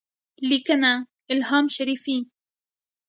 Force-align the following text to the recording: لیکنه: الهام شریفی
لیکنه: 0.49 0.91
الهام 1.31 1.65
شریفی 1.75 2.17